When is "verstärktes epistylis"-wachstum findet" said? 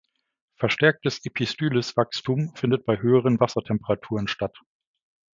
0.57-2.87